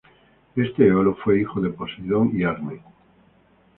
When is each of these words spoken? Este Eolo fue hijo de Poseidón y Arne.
Este 0.55 0.87
Eolo 0.87 1.13
fue 1.13 1.41
hijo 1.41 1.61
de 1.61 1.69
Poseidón 1.69 2.31
y 2.35 2.43
Arne. 2.43 2.81